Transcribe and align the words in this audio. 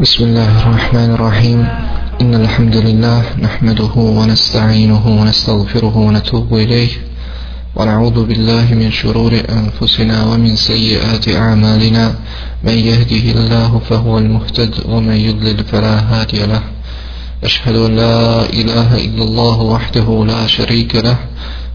بسم 0.00 0.24
الله 0.24 0.62
الرحمن 0.62 1.10
الرحيم. 1.10 1.68
إن 2.20 2.34
الحمد 2.34 2.76
لله 2.76 3.22
نحمده 3.42 3.94
ونستعينه 3.96 5.20
ونستغفره 5.20 5.96
ونتوب 5.96 6.54
إليه. 6.54 6.88
ونعوذ 7.76 8.24
بالله 8.24 8.74
من 8.74 8.90
شرور 8.90 9.32
أنفسنا 9.48 10.24
ومن 10.24 10.56
سيئات 10.56 11.28
أعمالنا. 11.28 12.14
من 12.64 12.72
يهده 12.72 13.40
الله 13.40 13.80
فهو 13.90 14.18
المهتد 14.18 14.74
ومن 14.88 15.16
يضلل 15.16 15.64
فلا 15.64 15.98
هادي 16.00 16.46
له. 16.46 16.62
أشهد 17.44 17.76
أن 17.76 17.96
لا 17.96 18.42
إله 18.50 18.96
إلا 18.96 19.24
الله 19.24 19.60
وحده 19.60 20.24
لا 20.26 20.46
شريك 20.46 20.96
له. 20.96 21.16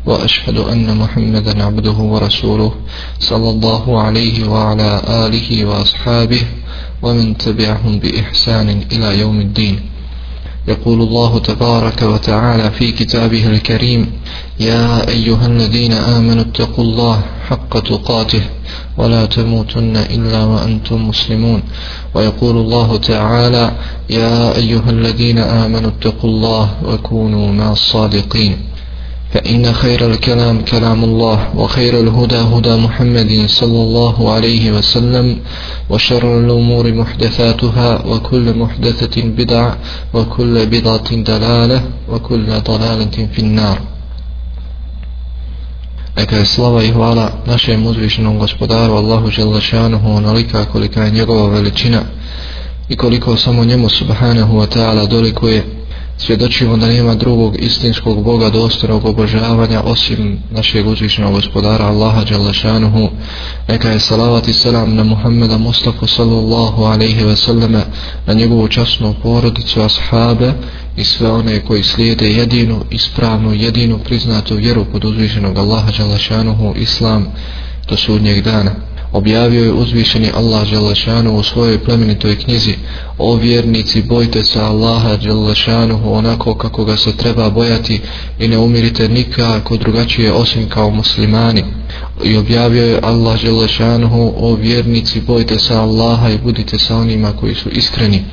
وأشهد 0.05 0.57
أن 0.57 0.97
محمدا 0.97 1.63
عبده 1.63 1.97
ورسوله 2.13 2.71
صلى 3.19 3.49
الله 3.49 4.01
عليه 4.01 4.49
وعلى 4.49 5.01
آله 5.09 5.65
وأصحابه. 5.65 6.41
ومن 7.05 7.37
تبعهم 7.37 7.99
بإحسان 7.99 8.67
إلى 8.91 9.19
يوم 9.19 9.41
الدين. 9.41 9.79
يقول 10.67 11.01
الله 11.01 11.39
تبارك 11.39 12.01
وتعالى 12.01 12.71
في 12.71 12.91
كتابه 12.91 13.47
الكريم 13.47 14.11
يا 14.59 15.09
أيها 15.09 15.45
الذين 15.45 15.91
آمنوا 15.91 16.43
اتقوا 16.43 16.83
الله 16.83 17.21
حق 17.49 17.79
تقاته 17.79 18.41
ولا 18.97 19.25
تموتن 19.25 19.95
إلا 19.97 20.43
وأنتم 20.43 21.07
مسلمون. 21.07 21.61
ويقول 22.15 22.55
الله 22.57 22.97
تعالى 22.97 23.71
يا 24.09 24.55
أيها 24.55 24.89
الذين 24.89 25.37
آمنوا 25.37 25.89
اتقوا 25.89 26.29
الله 26.29 26.65
وكونوا 26.85 27.47
مع 27.51 27.71
الصادقين. 27.71 28.57
فإن 29.35 29.73
خير 29.73 30.11
الكلام 30.11 30.61
كلام 30.61 31.03
الله 31.03 31.55
وخير 31.55 31.99
الهدى 31.99 32.35
هدى 32.35 32.75
محمد 32.75 33.31
صلى 33.47 33.79
الله 33.87 34.31
عليه 34.33 34.71
وسلم 34.71 35.37
وشر 35.89 36.39
الأمور 36.39 36.93
محدثاتها 36.93 38.05
وكل 38.05 38.57
محدثة 38.57 39.21
بدعة 39.21 39.77
وكل 40.13 40.65
بدعة 40.65 41.09
دلالة 41.15 41.79
وكل 42.11 42.45
ضلالة 42.59 43.15
في 43.33 43.39
النار 43.39 43.79
Neka 46.17 46.35
je 46.37 46.45
slava 46.45 46.83
i 46.83 46.91
hvala 46.91 47.31
našem 47.45 47.85
uzvišenom 47.87 48.39
gospodaru 48.39 48.93
Allahu 48.93 49.31
Želešanuhu 49.31 50.15
onolika 50.15 50.65
kolika 50.65 51.03
je 51.03 51.11
njegova 51.11 51.47
veličina 51.47 52.01
i 52.89 52.95
koliko 52.95 53.37
samo 53.37 53.65
njemu 53.65 53.89
subhanahu 53.89 54.57
wa 54.57 54.67
ta'ala 54.67 55.05
dolikuje 55.05 55.63
svjedočimo 56.17 56.77
da 56.77 56.87
nema 56.87 57.15
drugog 57.15 57.55
istinskog 57.59 58.23
Boga 58.23 58.49
dostojnog 58.49 59.05
obožavanja 59.05 59.81
osim 59.81 60.39
našeg 60.51 60.87
uzvišenog 60.87 61.33
gospodara 61.33 61.85
Allaha 61.85 62.23
Đalešanuhu 62.23 63.09
neka 63.67 63.89
je 63.89 63.99
salavat 63.99 64.47
i 64.47 64.53
selam 64.53 64.95
na 64.95 65.03
Muhammeda 65.03 65.57
Mustafa 65.57 66.07
sallallahu 66.07 66.83
alaihi 66.83 67.23
ve 67.23 67.35
selleme 67.35 67.83
na 68.25 68.33
njegovu 68.33 68.67
časnu 68.67 69.15
porodicu 69.23 69.81
ashabe 69.81 70.53
i 70.97 71.03
sve 71.03 71.31
one 71.31 71.59
koji 71.59 71.83
slijede 71.83 72.29
jedinu 72.29 72.83
ispravnu 72.91 73.53
jedinu 73.53 73.99
priznatu 73.99 74.55
vjeru 74.55 74.85
pod 74.85 75.05
uzvišenog 75.05 75.57
Allaha 75.57 75.91
Đalešanuhu 75.97 76.73
Islam 76.77 77.27
do 77.89 77.97
sudnjeg 77.97 78.43
dana 78.43 78.71
objavio 79.11 79.63
je 79.63 79.71
uzvišeni 79.71 80.31
Allah 80.35 80.69
Đelešanu 80.69 81.35
u 81.35 81.43
svojoj 81.43 81.83
plemenitoj 81.83 82.35
knjizi 82.35 82.75
o 83.17 83.35
vjernici 83.35 84.01
bojte 84.01 84.43
se 84.43 84.59
Allaha 84.59 85.15
Đelešanu 85.17 86.13
onako 86.13 86.55
kako 86.55 86.85
ga 86.85 86.97
se 86.97 87.17
treba 87.17 87.49
bojati 87.49 88.01
i 88.39 88.47
ne 88.47 88.57
umirite 88.57 89.09
nikako 89.09 89.77
drugačije 89.77 90.33
osim 90.33 90.69
kao 90.69 90.89
muslimani. 90.89 91.63
I 92.23 92.37
objavio 92.37 92.85
je 92.85 92.99
Allah 93.03 93.41
Đelešanu 93.41 94.33
o 94.37 94.55
vjernici 94.55 95.21
bojte 95.21 95.59
se 95.59 95.73
Allaha 95.75 96.29
i 96.29 96.37
budite 96.37 96.79
sa 96.79 96.97
onima 96.97 97.31
koji 97.31 97.55
su 97.55 97.69
iskreni. 97.69 98.23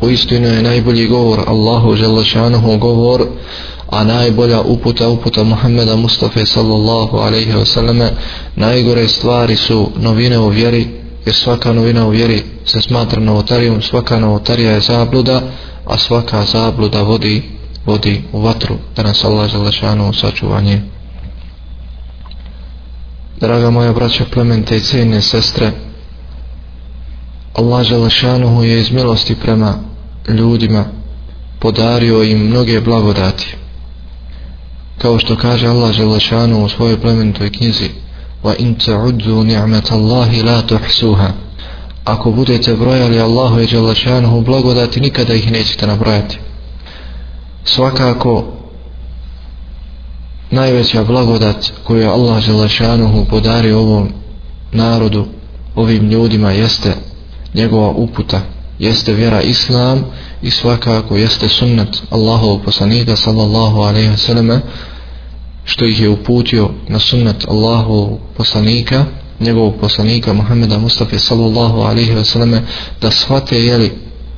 U 0.00 0.10
istinu 0.10 0.48
je 0.48 0.62
najbolji 0.62 1.06
govor 1.06 1.40
Allahu 1.46 1.94
Đelešanu 1.94 2.78
govor 2.78 3.26
a 3.90 4.04
najbolja 4.04 4.60
uputa 4.60 5.08
uputa 5.08 5.44
Muhammeda 5.44 5.96
Mustafa 5.96 6.46
sallallahu 6.46 7.16
alaihi 7.16 7.52
wa 7.52 7.64
sallame 7.64 8.10
najgore 8.56 9.08
stvari 9.08 9.56
su 9.56 9.90
novine 9.96 10.38
u 10.38 10.48
vjeri 10.48 10.88
jer 11.26 11.34
svaka 11.34 11.72
novina 11.72 12.06
u 12.06 12.10
vjeri 12.10 12.42
se 12.64 12.80
smatra 12.80 13.20
novotarijom 13.20 13.82
svaka 13.82 14.18
novotarija 14.18 14.72
je 14.72 14.80
zabluda 14.80 15.40
a 15.86 15.98
svaka 15.98 16.42
zabluda 16.42 17.02
vodi 17.02 17.42
vodi 17.86 18.22
u 18.32 18.40
vatru 18.40 18.76
da 18.96 19.02
nas 19.02 19.24
Allah 19.24 19.50
želešanu 19.50 20.12
sačuvanje. 20.12 20.82
Draga 23.40 23.70
moja 23.70 23.92
braća 23.92 24.24
plemente 24.32 24.76
i 24.76 24.80
cijene 24.80 25.22
sestre 25.22 25.70
Allah 27.54 27.84
Želešanuhu 27.84 28.64
je 28.64 28.80
iz 28.80 28.90
milosti 28.90 29.34
prema 29.34 29.74
ljudima 30.28 30.84
podario 31.60 32.22
im 32.22 32.38
mnoge 32.38 32.80
blagodati 32.80 33.56
kao 34.98 35.18
što 35.18 35.36
kaže 35.36 35.66
Allah 35.66 35.92
Želešanu 35.92 36.64
u 36.64 36.68
svojoj 36.68 37.00
plemenitoj 37.00 37.50
knjizi 37.50 37.90
wa 38.42 38.54
in 38.58 38.74
ta'udzu 38.74 39.44
ni'mat 39.44 39.92
Allahi 39.92 40.42
la 40.42 40.62
tuhsuha. 40.62 41.30
Ako 42.04 42.30
budete 42.30 42.76
brojali 42.76 43.20
Allahu 43.20 43.60
i 43.60 43.66
Želešanu 43.66 44.40
blagodati 44.40 45.00
nikada 45.00 45.34
ih 45.34 45.52
nećete 45.52 45.86
nabrojati. 45.86 46.38
Svakako 47.64 48.44
najveća 50.50 51.04
blagodat 51.04 51.72
koju 51.84 52.00
je 52.00 52.08
Allah 52.08 52.40
Želešanu 52.40 53.26
podario 53.30 53.80
ovom 53.80 54.08
narodu 54.72 55.26
ovim 55.74 56.10
ljudima 56.10 56.50
jeste 56.50 56.92
njegova 57.54 57.88
uputa 57.88 58.40
jeste 58.78 59.12
vjera 59.12 59.40
Islam 59.40 60.04
i 60.42 60.50
svakako 60.50 61.16
jeste 61.16 61.48
sunnet 61.48 62.02
Allahov 62.10 62.58
poslanika 62.64 63.16
sallallahu 63.16 63.80
alaihi 63.80 64.08
wa 64.08 64.16
sallam 64.16 64.60
što 65.64 65.84
ih 65.84 66.00
je 66.00 66.08
uputio 66.08 66.70
na 66.88 66.98
sunnet 66.98 67.48
Allahov 67.48 68.18
poslanika 68.36 69.04
njegovog 69.40 69.74
poslanika 69.80 70.32
Muhammeda 70.32 70.78
Mustafa 70.78 71.18
sallallahu 71.18 71.80
alaihi 71.80 72.14
wa 72.14 72.24
sallam 72.24 72.66
da 73.00 73.10
shvate 73.10 73.64
jeli 73.64 73.92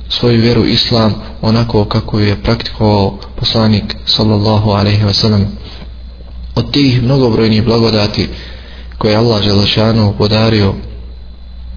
svoju 0.09 0.41
vjeru 0.41 0.65
Islam 0.65 1.13
onako 1.41 1.85
kako 1.85 2.19
je 2.19 2.43
praktikovao 2.43 3.17
poslanik 3.35 3.95
sallallahu 4.05 4.69
alaihi 4.69 5.03
wa 5.03 5.13
sallam 5.13 5.45
od 6.55 6.71
tih 6.71 7.03
mnogobrojnih 7.03 7.63
blagodati 7.63 8.29
koje 8.97 9.15
Allah 9.15 9.43
Želešanu 9.43 10.13
podario 10.17 10.73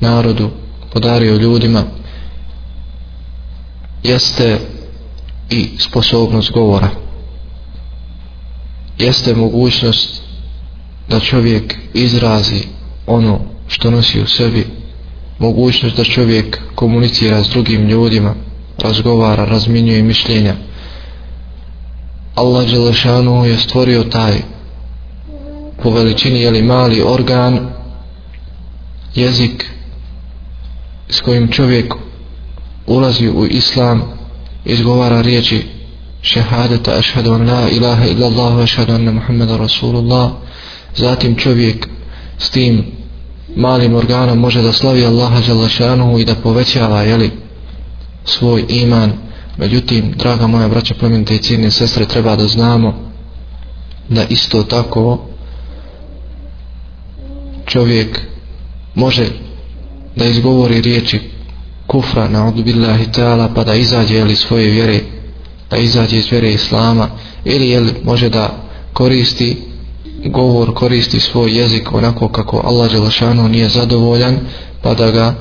narodu 0.01 0.51
podario 0.93 1.37
ljudima 1.37 1.83
jeste 4.03 4.59
i 5.51 5.71
sposobnost 5.79 6.53
govora. 6.53 6.89
Jeste 8.99 9.35
mogućnost 9.35 10.23
da 11.09 11.21
čovjek 11.21 11.77
izrazi 11.95 12.63
ono 13.07 13.41
što 13.69 13.91
nosi 13.91 14.21
u 14.21 14.27
sebi. 14.27 14.67
Mogućnost 15.39 15.97
da 15.97 16.05
čovjek 16.05 16.61
komunicira 16.75 17.45
s 17.45 17.49
drugim 17.49 17.89
ljudima 17.89 18.35
razgovara, 18.79 19.45
razminjuje 19.45 20.03
mišljenja. 20.03 20.55
Allah 22.35 22.71
Đelešanu 22.71 23.45
je 23.45 23.59
stvorio 23.59 24.05
taj 24.05 24.43
po 25.83 25.91
veličini 25.91 26.41
jeli 26.41 26.63
mali 26.63 27.03
organ 27.03 27.69
jezik 29.15 29.67
s 31.09 31.21
kojim 31.21 31.49
čovjek 31.49 31.95
ulazi 32.87 33.29
u 33.29 33.47
islam 33.47 34.03
izgovara 34.65 35.21
riječi 35.21 35.63
šehadeta 36.23 36.93
ašhadu 36.99 37.33
an 37.33 37.51
la 37.51 37.69
ilaha 37.69 38.07
illa 38.07 38.27
Allah 38.27 38.59
ašhadu 38.59 38.93
anna 38.93 39.13
Muhammeda 39.13 39.57
Rasulullah. 39.57 40.31
Zatim 40.97 41.37
čovjek 41.37 41.89
s 42.39 42.51
tim 42.51 42.85
malim 43.57 43.95
organom 43.95 44.39
može 44.39 44.63
da 44.63 44.73
slavi 44.73 45.05
Allaha 45.05 45.41
Đalašanuhu 45.41 46.19
i 46.19 46.25
da 46.25 46.35
povećava 46.35 47.03
jeli, 47.03 47.31
svoj 48.25 48.65
iman. 48.69 49.13
Međutim 49.57 50.13
draga 50.17 50.47
moja 50.47 50.69
braća 50.69 50.95
plemenite 50.95 51.35
i 51.35 51.39
cijene 51.39 51.71
sestre 51.71 52.07
treba 52.07 52.37
da 52.37 52.47
znamo 52.47 52.95
da 54.09 54.25
isto 54.25 54.63
tako 54.63 55.19
čovjek 57.67 58.21
može 58.95 59.27
da 60.17 60.25
izgovori 60.25 60.81
riječi 60.81 61.21
kufra 61.93 62.29
na 62.29 62.51
billahi 62.51 63.07
ta'ala 63.13 63.49
pa 63.55 63.65
da 63.65 63.75
izađe 63.75 64.19
ili 64.19 64.37
svoje 64.37 64.71
vjere 64.71 65.01
da 65.71 65.77
izađe 65.77 66.17
iz 66.17 66.31
vjere 66.31 66.53
islama 66.53 67.09
ili 67.45 67.69
jel 67.69 67.89
može 68.05 68.29
da 68.29 68.51
koristi 68.93 69.57
govor, 70.25 70.75
koristi 70.75 71.21
svoj 71.21 71.59
jezik 71.59 71.93
onako 71.93 72.29
kako 72.29 72.63
Allah 72.65 72.93
Đelešanu 72.93 73.49
nije 73.49 73.69
zadovoljan 73.69 74.39
pa 74.83 74.95
da 74.95 75.11
ga 75.11 75.35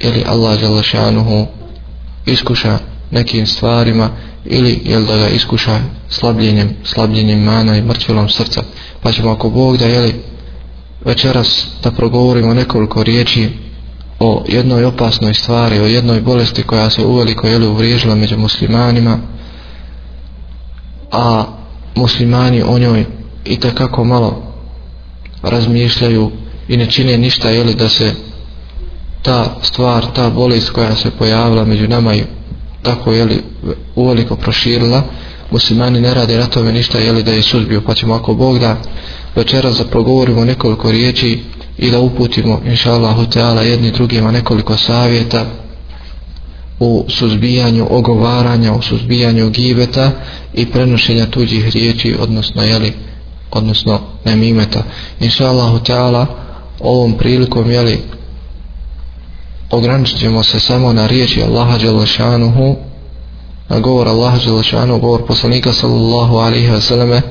ili 0.00 0.24
Allah 0.26 0.60
Đelešanu 0.60 1.46
iskuša 2.26 2.78
nekim 3.10 3.46
stvarima 3.46 4.10
ili 4.44 4.80
jel 4.84 5.04
da 5.06 5.16
ga 5.16 5.28
iskuša 5.28 5.78
slabljenjem, 6.08 6.70
slabljenjem 6.84 7.42
mana 7.42 7.76
i 7.76 7.82
mrtvilom 7.82 8.28
srca. 8.28 8.62
Pa 9.02 9.12
ćemo 9.12 9.30
ako 9.30 9.50
Bog 9.50 9.76
da 9.76 9.86
jeli 9.86 10.14
večeras 11.04 11.66
da 11.82 11.90
progovorimo 11.90 12.54
nekoliko 12.54 13.02
riječi 13.02 13.63
o 14.24 14.44
jednoj 14.48 14.84
opasnoj 14.84 15.34
stvari, 15.34 15.80
o 15.80 15.86
jednoj 15.86 16.20
bolesti 16.20 16.62
koja 16.62 16.90
se 16.90 17.04
uveliko 17.04 17.46
je 17.46 17.68
uvriježila 17.68 18.14
među 18.14 18.38
muslimanima, 18.38 19.18
a 21.12 21.44
muslimani 21.94 22.62
o 22.62 22.78
njoj 22.78 23.04
i 23.44 23.56
kako 23.56 24.04
malo 24.04 24.42
razmišljaju 25.42 26.30
i 26.68 26.76
ne 26.76 26.86
čine 26.86 27.18
ništa 27.18 27.50
jeli 27.50 27.74
da 27.74 27.88
se 27.88 28.12
ta 29.22 29.56
stvar, 29.62 30.06
ta 30.14 30.30
bolest 30.30 30.70
koja 30.70 30.96
se 30.96 31.10
pojavila 31.10 31.64
među 31.64 31.88
nama 31.88 32.14
i 32.14 32.24
tako 32.82 33.12
jeli 33.12 33.42
uveliko 33.94 34.36
proširila. 34.36 35.02
Muslimani 35.50 36.00
ne 36.00 36.14
rade 36.14 36.38
na 36.38 36.46
tome 36.46 36.72
ništa 36.72 36.98
jeli 36.98 37.22
da 37.22 37.32
je 37.32 37.42
suzbio 37.42 37.82
pa 37.86 37.94
ćemo 37.94 38.14
ako 38.14 38.34
Bog 38.34 38.58
da 38.58 38.76
večeras 39.36 39.78
da 39.78 39.84
progovorimo 39.84 40.44
nekoliko 40.44 40.90
riječi 40.90 41.42
i 41.78 41.90
da 41.90 42.00
uputimo 42.00 42.60
inša 42.66 42.92
Allahu 42.92 43.26
Teala 43.26 43.62
jedni 43.62 43.90
drugima 43.90 44.30
nekoliko 44.30 44.76
savjeta 44.76 45.44
u 46.80 47.04
suzbijanju 47.08 47.86
ogovaranja, 47.90 48.72
u 48.72 48.82
suzbijanju 48.82 49.50
gibeta 49.50 50.10
i 50.54 50.66
prenošenja 50.66 51.26
tuđih 51.26 51.68
riječi, 51.68 52.16
odnosno 52.20 52.62
jeli, 52.62 52.92
odnosno 53.50 54.00
nemimeta. 54.24 54.82
Inša 55.20 55.48
Allahu 55.48 55.78
Teala 55.78 56.26
ovom 56.80 57.12
prilikom 57.12 57.70
jeli 57.70 57.98
ograničit 59.70 60.18
ćemo 60.18 60.42
se 60.42 60.60
samo 60.60 60.92
na 60.92 61.06
riječi 61.06 61.42
Allaha 61.42 61.78
Đelešanuhu 61.78 62.76
na 63.68 63.80
govor 63.80 64.08
Allaha 64.08 64.38
Đelešanuhu 64.38 65.00
govor 65.00 65.26
poslanika 65.26 65.72
sallallahu 65.72 66.36
alaihi 66.36 66.70
ve 66.70 66.80
selleme 66.80 67.22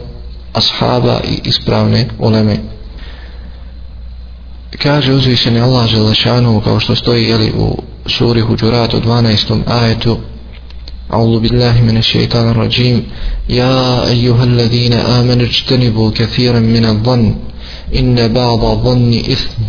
ashaba 0.54 1.20
i 1.30 1.50
ispravne 1.50 2.08
uleme 2.20 2.58
kaže 4.78 5.14
uzvišeni 5.14 5.62
Allah 5.62 5.92
Đelešanuhu 5.92 6.62
kao 6.62 6.80
što 6.80 6.96
stoji 6.96 7.24
jeli, 7.24 7.52
u 7.58 7.78
suri 8.06 8.42
Huđurat 8.42 8.94
u 8.94 9.00
12. 9.00 9.62
ajetu 9.68 10.18
أعوذ 11.14 11.40
بالله 11.40 11.82
من 11.82 11.98
الشيطان 11.98 12.50
الرجيم 12.50 13.04
يا 13.50 14.08
أيها 14.08 14.44
الذين 14.44 14.94
آمنوا 14.94 15.46
اجتنبوا 15.46 16.12
كثيرا 16.16 16.60
من 16.60 16.86
الظن 16.86 17.36
إن 17.96 18.34
بعض 18.34 18.66
الظن 18.66 19.14
إثم 19.14 19.62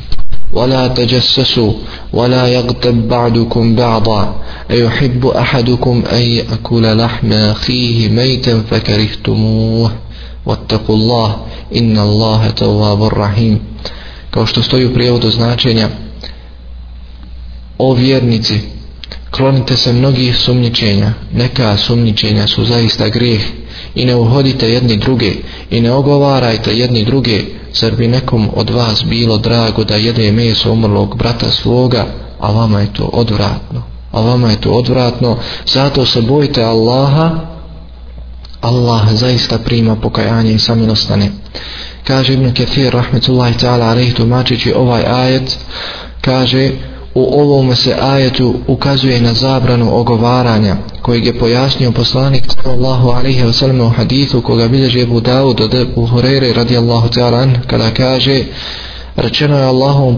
ولا 0.52 0.88
تجسسوا 0.88 1.72
ولا 2.12 2.46
يغتب 2.48 3.08
بعضكم 3.08 3.74
بعضا 3.74 4.34
أيحب 4.70 5.26
أحدكم 5.26 6.02
أن 6.12 6.20
يأكل 6.20 6.98
لحم 6.98 7.32
أخيه 7.32 8.08
ميتا 8.08 8.62
فكرهتموه 8.70 9.92
واتقوا 10.46 10.96
الله 10.96 11.36
إن 11.76 11.98
الله 11.98 12.50
تواب 12.50 13.04
الرحيم 13.04 13.60
kao 14.34 14.46
što 14.46 14.62
stoji 14.62 14.86
u 14.86 14.94
prijevodu 14.94 15.30
značenja 15.30 15.88
o 17.78 17.94
vjernici 17.94 18.60
klonite 19.30 19.76
se 19.76 19.92
mnogih 19.92 20.36
sumničenja 20.36 21.12
neka 21.32 21.76
sumnjičenja 21.76 22.46
su 22.46 22.64
zaista 22.64 23.08
grijeh 23.08 23.42
i 23.94 24.04
ne 24.04 24.14
uhodite 24.14 24.70
jedni 24.70 24.96
druge 24.96 25.32
i 25.70 25.80
ne 25.80 25.92
ogovarajte 25.92 26.76
jedni 26.76 27.04
druge. 27.04 27.40
Zar 27.74 27.96
bi 27.96 28.08
nekom 28.08 28.50
od 28.56 28.70
vas 28.70 29.04
bilo 29.04 29.38
drago 29.38 29.84
da 29.84 29.96
jede 29.96 30.32
meso 30.32 30.72
umrlog 30.72 31.16
brata 31.16 31.50
svoga? 31.50 32.06
A 32.40 32.52
vama 32.52 32.80
je 32.80 32.92
to 32.92 33.04
odvratno. 33.04 33.82
A 34.12 34.20
vama 34.20 34.50
je 34.50 34.60
to 34.60 34.70
odvratno. 34.70 35.38
Zato 35.66 36.06
se 36.06 36.22
bojite 36.22 36.62
Allaha 36.62 37.53
Allah 38.64 39.12
zaista 39.12 39.58
prima 39.58 39.96
pokajanje 39.96 40.52
i 40.52 40.58
samilostane. 40.58 41.30
Kaže 42.04 42.32
Ibn 42.32 42.54
Kathir 42.54 42.92
rahmetullahi 42.92 43.58
ta'ala 43.58 43.90
alaih 43.90 44.14
tumačići 44.14 44.72
ovaj 44.72 45.02
ajet 45.06 45.58
kaže 46.20 46.70
u 47.14 47.40
ovom 47.40 47.76
se 47.76 47.96
ajetu 48.00 48.54
ukazuje 48.66 49.20
na 49.20 49.34
zabranu 49.34 49.98
ogovaranja 49.98 50.76
kojeg 51.02 51.26
je 51.26 51.38
pojasnio 51.38 51.92
poslanik 51.92 52.44
sallallahu 52.62 53.08
alaihi 53.10 53.42
wasallam 53.42 53.86
u 53.86 53.88
hadithu 53.88 54.42
koga 54.42 54.68
bilježi 54.68 55.00
Ebu 55.00 55.20
Dawud 55.20 55.64
od 55.64 55.74
Ebu 55.74 56.06
Hureyre 56.06 56.52
radijallahu 56.54 57.08
ta'ala 57.08 57.48
kada 57.66 57.90
kaže 57.90 58.44
rečeno 59.16 59.58
je 59.58 59.64
Allahom 59.64 60.16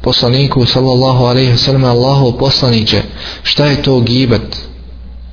poslaniku 0.00 0.66
sallallahu 0.66 1.24
alaihi 1.24 1.52
wa 1.52 1.56
sallam 1.56 1.84
Allahu 1.84 2.38
poslaniće 2.38 3.02
šta 3.42 3.66
je 3.66 3.82
to 3.82 4.00
gibet? 4.00 4.56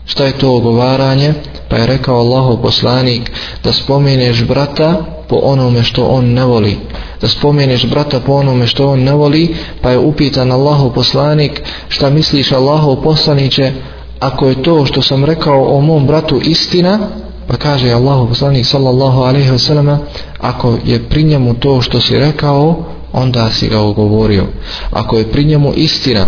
Šta 0.06 0.26
je 0.26 0.32
to 0.32 0.56
ogovaranje? 0.56 1.34
Pa 1.70 1.78
je 1.78 1.88
rekao 1.88 2.20
Allahu 2.20 2.62
poslanik 2.62 3.32
da 3.64 3.74
spomeneš 3.74 4.44
brata 4.44 5.06
po 5.30 5.36
onome 5.44 5.84
što 5.84 6.06
on 6.06 6.26
ne 6.26 6.46
voli. 6.46 6.78
Da 7.22 7.28
spomeneš 7.28 7.86
brata 7.86 8.20
po 8.20 8.34
onome 8.34 8.68
što 8.68 8.88
on 8.88 9.00
ne 9.00 9.14
voli 9.14 9.56
pa 9.82 9.92
je 9.92 9.98
upitan 9.98 10.52
Allahu 10.52 10.94
poslanik 10.94 11.62
šta 11.88 12.10
misliš 12.10 12.52
Allahu 12.52 13.02
poslaniće 13.04 13.72
ako 14.20 14.48
je 14.48 14.64
to 14.64 14.86
što 14.86 15.02
sam 15.02 15.26
rekao 15.26 15.78
o 15.78 15.82
mom 15.82 16.08
bratu 16.08 16.40
istina? 16.44 17.00
Pa 17.48 17.58
kaže 17.58 17.92
Allahu 17.92 18.28
poslanik 18.28 18.66
sallallahu 18.66 19.22
alaihi 19.22 19.50
wasallam 19.50 19.98
ako 20.40 20.78
je 20.86 21.04
pri 21.10 21.24
njemu 21.24 21.54
to 21.54 21.82
što 21.82 22.02
si 22.02 22.20
rekao 22.20 22.76
onda 23.14 23.50
si 23.50 23.68
ga 23.68 23.82
ugovorio. 23.82 24.44
Ako 24.92 25.18
je 25.18 25.32
pri 25.32 25.46
njemu 25.46 25.74
istina 25.76 26.26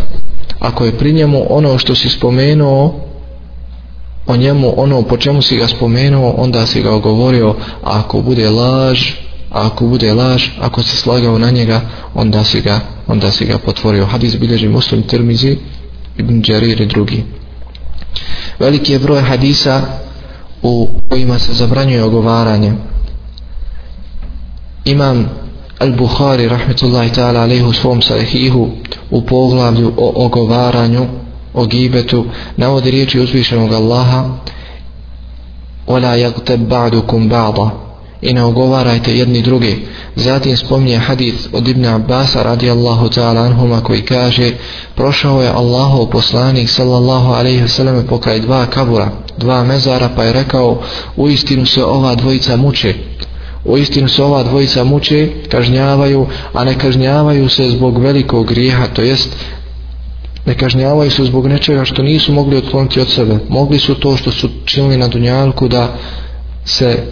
ako 0.60 0.86
je 0.86 0.98
pri 0.98 1.14
njemu 1.14 1.46
ono 1.50 1.78
što 1.78 1.96
si 1.96 2.10
spomenuo 2.10 2.94
o 4.30 4.36
njemu 4.36 4.74
ono 4.78 5.02
po 5.02 5.18
čemu 5.18 5.42
si 5.42 5.58
ga 5.58 5.68
spomenuo 5.68 6.34
onda 6.38 6.66
si 6.66 6.82
ga 6.82 6.92
ogovorio 6.96 7.56
a 7.84 8.00
ako 8.00 8.22
bude 8.22 8.50
laž 8.50 9.12
a 9.52 9.66
ako 9.68 9.86
bude 9.86 10.14
laž 10.14 10.44
ako 10.62 10.84
si 10.84 10.98
slagao 10.98 11.38
na 11.38 11.50
njega 11.52 11.82
onda 12.16 12.44
si 12.44 12.62
ga 12.62 12.80
onda 13.10 13.32
si 13.32 13.46
ga 13.46 13.58
potvorio. 13.58 14.06
Hadis 14.06 14.38
bilježi 14.38 14.68
muslim 14.68 15.04
Tirmizi, 15.04 15.58
ibn 16.18 16.42
Đarir 16.42 16.82
i 16.82 16.86
drugi. 16.86 17.24
Veliki 18.60 18.92
je 18.92 19.00
broj 19.00 19.22
hadisa 19.22 19.82
u 20.62 20.88
kojima 21.10 21.40
se 21.40 21.54
zabranjuje 21.54 22.04
ogovaranje. 22.04 22.74
Imam 24.86 25.30
al-Bukhari 25.80 26.48
rahmetullahi 26.48 27.10
ta'ala 27.10 27.42
alaihu 27.42 27.74
svom 27.74 28.02
sahihu 28.02 28.70
u 29.12 29.22
poglavlju 29.22 29.94
o 29.98 30.26
ogovaranju 30.26 31.08
o 31.55 31.67
gibetu 31.67 32.25
navodi 32.57 32.91
riječi 32.91 33.21
uzvišenog 33.21 33.73
Allaha 33.73 34.25
وَلَا 35.87 36.15
يَغْتَبْ 36.17 36.69
بَعْدُكُمْ 36.69 37.29
بَعْضًا 37.29 37.85
i 38.25 38.33
ne 38.33 38.43
ogovarajte 38.43 39.17
jedni 39.17 39.43
drugi 39.43 39.87
zatim 40.17 40.57
spominje 40.57 40.99
hadith 40.99 41.49
od 41.53 41.69
Ibn 41.69 41.85
Abbasa 41.85 42.43
radijallahu 42.43 43.09
ta'ala 43.09 43.41
anhuma 43.41 43.81
koji 43.81 44.03
kaže 44.03 44.53
prošao 44.95 45.43
je 45.43 45.49
Allahov 45.49 46.07
poslanik 46.07 46.71
sallallahu 46.71 47.33
alaihi 47.33 47.63
wasallam 47.63 48.07
pokraj 48.09 48.41
dva 48.41 48.67
kabura 48.67 49.09
dva 49.39 49.65
mezara 49.65 50.09
pa 50.17 50.25
je 50.25 50.33
rekao 50.33 50.83
u 51.17 51.29
istinu 51.29 51.67
se 51.67 51.85
ova 51.85 52.15
dvojica 52.15 52.57
muče 52.57 52.95
u 53.65 53.79
istinu 53.79 54.09
se 54.09 54.23
ova 54.23 54.43
dvojica 54.43 54.85
muče 54.85 55.29
kažnjavaju 55.49 56.27
a 56.53 56.65
ne 56.65 56.79
kažnjavaju 56.79 57.49
se 57.49 57.71
zbog 57.71 57.99
velikog 57.99 58.49
grijeha 58.49 58.87
to 58.87 59.03
jest 59.03 59.37
ne 60.50 60.58
kažnjavaju 60.58 61.12
se 61.12 61.24
zbog 61.24 61.48
nečega 61.48 61.86
što 61.86 62.04
nisu 62.04 62.34
mogli 62.34 62.58
otkloniti 62.58 63.00
od 63.00 63.10
sebe. 63.10 63.38
Mogli 63.50 63.80
su 63.80 63.96
to 63.96 64.18
što 64.18 64.32
su 64.32 64.50
činili 64.66 64.98
na 64.98 65.08
Dunjalku 65.08 65.68
da 65.68 65.98
se 66.66 67.04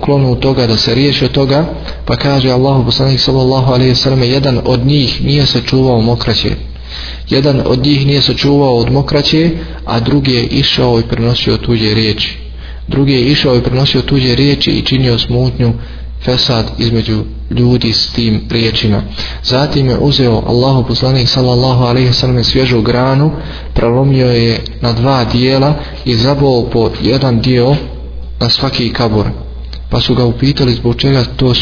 klonu 0.00 0.34
toga, 0.40 0.66
da 0.66 0.76
se 0.76 0.94
riješi 0.94 1.24
od 1.24 1.32
toga, 1.32 1.64
pa 2.04 2.16
kaže 2.16 2.50
Allahu 2.50 2.84
poslanik 2.84 3.20
sallallahu 3.20 3.72
alaihi 3.72 3.94
sallam, 3.94 4.22
jedan 4.22 4.60
od 4.64 4.86
njih 4.86 5.24
nije 5.24 5.46
se 5.46 5.60
čuvao 5.60 6.00
mokraće. 6.00 6.50
Jedan 7.28 7.62
od 7.66 7.86
njih 7.86 8.06
nije 8.06 8.22
se 8.22 8.34
čuvao 8.34 8.76
od 8.76 8.92
mokraće, 8.92 9.50
a 9.84 10.00
drugi 10.00 10.32
je 10.32 10.42
išao 10.44 11.00
i 11.00 11.08
prenosio 11.08 11.56
tuđe 11.56 11.94
riječi. 11.94 12.38
Drugi 12.88 13.12
je 13.12 13.26
išao 13.26 13.56
i 13.56 13.62
prenosio 13.62 14.02
tuđe 14.02 14.34
riječi 14.34 14.70
i 14.70 14.82
činio 14.82 15.18
smutnju 15.18 15.72
fesad 16.24 16.66
između 16.78 17.24
ljudi 17.50 17.92
s 17.92 18.12
tim 18.12 18.40
riječima. 18.50 19.02
Zatim 19.42 19.88
je 19.88 19.98
uzeo 19.98 20.42
Allahu 20.46 20.84
poslanik 20.84 21.28
sallallahu 21.28 21.84
alaihi 21.84 22.08
wa 22.08 22.12
sallam 22.12 22.44
svježu 22.44 22.82
granu, 22.82 23.30
prelomio 23.74 24.26
je 24.26 24.60
na 24.80 24.92
dva 24.92 25.24
dijela 25.24 25.74
i 26.04 26.14
zabao 26.14 26.70
po 26.72 26.90
jedan 27.02 27.40
dio 27.40 27.76
na 28.40 28.50
svaki 28.50 28.92
kabur. 28.92 29.26
Pa 29.90 30.00
su 30.00 30.14
ga 30.14 30.24
upitali 30.24 30.74
zbog 30.74 30.96
čega 30.96 31.24
to 31.36 31.52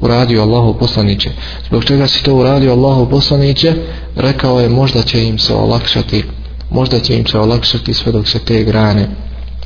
uradio 0.00 0.42
Allahu 0.42 0.78
poslaniće. 0.78 1.30
Zbog 1.66 1.84
čega 1.84 2.06
si 2.06 2.22
to 2.22 2.34
uradio 2.34 2.72
Allahu 2.72 3.10
poslaniće, 3.10 3.74
rekao 4.16 4.60
je 4.60 4.68
možda 4.68 5.02
će 5.02 5.24
im 5.24 5.38
se 5.38 5.54
olakšati, 5.54 6.24
možda 6.70 7.00
će 7.00 7.16
im 7.16 7.26
se 7.26 7.38
olakšati 7.38 7.94
sve 7.94 8.12
dok 8.12 8.28
se 8.28 8.38
te 8.38 8.64
grane, 8.64 9.08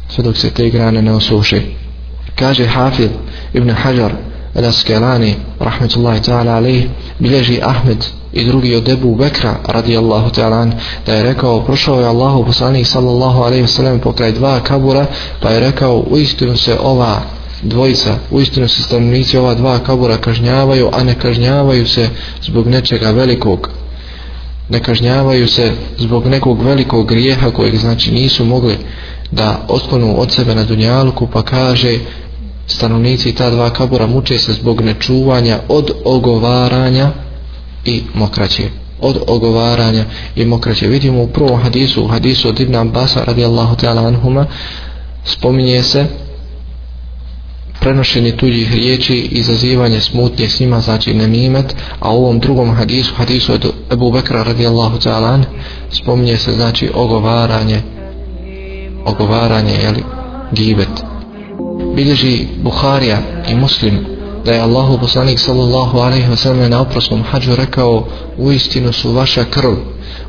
sve 0.09 0.25
dok 0.25 0.37
se 0.37 0.51
te 0.51 0.71
grane 0.71 1.03
ne 1.03 1.13
osuše. 1.13 1.61
Kaže 2.37 2.67
Hafid 2.67 3.11
ibn 3.53 3.71
Hajar, 3.71 4.13
Al-Askelani, 4.55 5.35
rahmetullahi 5.61 6.21
ta'ala 6.21 6.57
alaih, 6.57 6.87
bilježi 7.19 7.61
Ahmed 7.63 8.05
i 8.33 8.45
drugi 8.45 8.75
od 8.75 8.89
Ebu 8.89 9.17
Bekra, 9.17 9.57
radijallahu 9.69 10.31
ta'ala 10.31 10.71
da 11.07 11.15
je 11.15 11.23
rekao, 11.23 11.65
prošao 11.65 12.01
je 12.01 12.07
Allahu 12.07 12.45
poslanik 12.45 12.87
sallallahu 12.87 13.43
alaihi 13.43 13.65
wasallam 13.65 13.99
pokraj 13.99 14.33
dva 14.33 14.61
kabura, 14.61 15.07
pa 15.41 15.51
je 15.51 15.61
rekao, 15.61 16.05
u 16.11 16.19
istinu 16.19 16.57
se 16.57 16.79
ova 16.83 17.23
dvojica, 17.63 18.15
u 18.31 18.41
istinu 18.41 18.69
se 18.69 18.83
stanovnici 18.83 19.39
ova 19.39 19.55
dva 19.55 19.79
kabura 19.79 20.17
kažnjavaju, 20.17 20.91
a 20.93 21.05
ne 21.05 21.15
kažnjavaju 21.15 21.87
se 21.87 22.09
zbog 22.43 22.67
nečega 22.67 23.11
velikog. 23.11 23.71
ne 24.69 24.81
kažnjavaju 24.81 25.49
se 25.49 25.73
zbog 25.99 26.27
nekog 26.27 26.63
velikog 26.63 27.09
grijeha 27.09 27.51
kojeg 27.51 27.77
znači 27.77 28.13
nisu 28.13 28.45
mogli 28.45 28.77
da 29.31 29.67
otklonu 29.69 30.21
od 30.21 30.33
sebe 30.33 30.55
na 30.55 30.65
dunjalku 30.65 31.27
pa 31.27 31.43
kaže 31.43 31.99
stanovnici 32.67 33.35
ta 33.35 33.51
dva 33.51 33.71
kabura 33.71 34.07
muče 34.07 34.39
se 34.39 34.53
zbog 34.53 34.81
nečuvanja 34.81 35.59
od 35.69 35.91
ogovaranja 36.05 37.11
i 37.85 38.03
mokraće. 38.15 38.63
Od 39.01 39.19
ogovaranja 39.27 40.05
i 40.37 40.45
mokraće. 40.45 40.87
Vidimo 40.87 41.23
u 41.23 41.29
prvom 41.29 41.61
hadisu 41.61 42.05
u 42.05 42.09
hadisu 42.09 42.49
od 42.49 42.61
Ibn 42.61 42.75
Abasa 42.75 43.25
radijallahu 43.25 43.77
ta'ala 43.77 44.07
anhuma 44.07 44.47
spominje 45.25 45.83
se 45.83 46.07
prenošenje 47.81 48.37
tuđih 48.37 48.73
riječi 48.73 49.15
i 49.15 49.29
izazivanje 49.39 50.01
smutnje 50.01 50.49
s 50.49 50.61
njima 50.61 50.81
znači 50.81 51.15
nemimet 51.15 51.77
a 52.01 52.15
u 52.15 52.25
ovom 52.25 52.39
drugom 52.39 52.75
hadisu 52.75 53.15
hadisu 53.15 53.53
od 53.53 53.73
Ebu 53.93 54.13
Bekra 54.13 54.43
radijallahu 54.43 54.99
ta'ala 54.99 55.43
spominje 55.91 56.37
se 56.37 56.53
znači 56.53 56.91
ogovaranje 56.95 57.83
ogovaranje 59.05 59.73
jeli, 59.73 60.03
gibet 60.53 61.14
bilježi 61.95 62.47
Buharija 62.63 63.19
i 63.51 63.55
Muslim 63.55 64.07
da 64.45 64.53
je 64.53 64.61
Allahu 64.61 64.99
poslanik 64.99 65.39
sallallahu 65.39 65.99
alaihi 65.99 66.29
wa 66.29 66.37
sallam 66.37 66.71
na 66.71 66.81
oprosnom 66.81 67.23
hađu 67.23 67.57
rekao 67.57 68.07
u 68.39 68.53
istinu 68.53 68.93
su 68.93 69.13
vaša 69.13 69.45
krv 69.45 69.75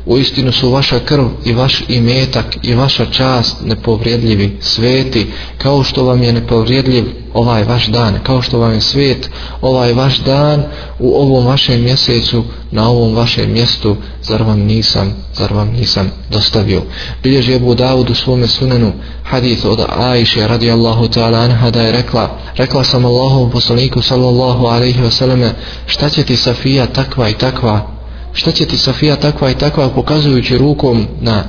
u 0.06 0.18
istinu 0.18 0.52
su 0.52 0.70
vaša 0.70 0.98
krv 0.98 1.24
i 1.44 1.52
vaš 1.52 1.84
imetak 1.88 2.56
i 2.62 2.74
vaša 2.74 3.06
čast 3.06 3.56
nepovrijedljivi 3.64 4.56
sveti 4.60 5.26
kao 5.58 5.84
što 5.84 6.04
vam 6.04 6.22
je 6.22 6.32
nepovrijedljiv 6.32 7.04
ovaj 7.36 7.64
vaš 7.64 7.86
dan 7.86 8.18
kao 8.22 8.42
što 8.42 8.58
vam 8.58 8.72
je 8.72 8.80
svet 8.80 9.30
ovaj 9.60 9.92
vaš 9.92 10.18
dan 10.18 10.62
u 10.98 11.14
ovom 11.14 11.46
vašem 11.46 11.82
mjesecu 11.82 12.44
na 12.70 12.88
ovom 12.88 13.14
vašem 13.14 13.52
mjestu 13.52 13.96
zar 14.22 14.42
vam 14.42 14.60
nisam 14.60 15.14
zar 15.34 15.52
vam 15.52 15.68
nisam 15.68 16.10
dostavio? 16.30 16.82
Bilježi 17.22 17.54
Ebu 17.54 17.74
Davud 17.74 18.10
u 18.10 18.14
svome 18.14 18.46
sunenu 18.46 18.92
hadith 19.24 19.66
od 19.66 19.80
Aisha 19.88 20.46
radijallahu 20.46 21.04
ta'ala 21.04 21.44
anha 21.44 21.70
da 21.70 21.82
je 21.82 21.92
rekla 21.92 22.38
rekla 22.56 22.84
sam 22.84 23.04
Allahom 23.04 23.50
poslaniku 23.50 24.02
sallallahu 24.02 24.66
alaihi 24.66 25.00
wasallame, 25.00 25.50
šta 25.86 26.08
će 26.08 26.22
ti 26.22 26.36
Safija 26.36 26.86
takva 26.86 27.28
i 27.28 27.34
takva? 27.34 27.86
Šta 28.32 28.52
će 28.52 28.66
ti 28.66 28.78
Safija 28.78 29.16
takva 29.16 29.50
i 29.50 29.54
takva 29.54 29.88
pokazujući 29.88 30.58
rukom 30.58 31.06
na 31.20 31.44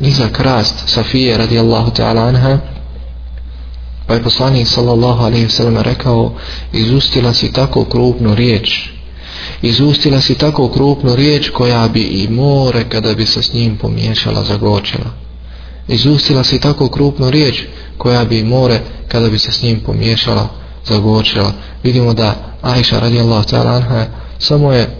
nizak 0.00 0.40
rast 0.40 0.74
Safije 0.86 1.38
radijallahu 1.38 1.90
ta'ala 1.90 2.28
anha? 2.28 2.58
Pa 4.10 4.14
je 4.14 4.22
poslanik 4.22 4.66
sallallahu 4.68 5.22
alaihi 5.22 5.46
wasallam 5.46 5.82
rekao 5.82 6.32
izustila 6.72 7.34
si 7.34 7.52
tako 7.52 7.84
krupnu 7.84 8.34
riječ 8.34 8.88
izustila 9.62 10.20
si 10.20 10.34
tako 10.34 10.68
krupnu 10.68 11.16
riječ 11.16 11.50
koja 11.50 11.88
bi 11.88 12.00
i 12.02 12.28
more 12.28 12.84
kada 12.88 13.14
bi 13.14 13.26
se 13.26 13.42
s 13.42 13.52
njim 13.52 13.76
pomiješala 13.76 14.44
zagočila 14.44 15.10
izustila 15.88 16.44
si 16.44 16.60
tako 16.60 16.88
krupnu 16.88 17.30
riječ 17.30 17.62
koja 17.98 18.24
bi 18.24 18.44
more 18.44 18.80
kada 19.08 19.28
bi 19.28 19.38
se 19.38 19.52
s 19.52 19.62
njim 19.62 19.80
pomiješala 19.80 20.48
zagočila 20.86 21.52
vidimo 21.82 22.14
da 22.14 22.34
Aisha 22.62 22.98
radijallahu 22.98 23.48
ta'ala 23.48 23.76
anha 23.76 24.06
samo 24.38 24.72
je 24.72 24.96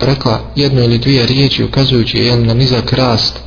rekla 0.00 0.40
jednu 0.56 0.82
ili 0.84 0.98
dvije 0.98 1.26
riječi 1.26 1.64
ukazujući 1.64 2.18
jel, 2.18 2.46
na 2.46 2.54
nizak 2.54 2.92
rast 2.92 3.40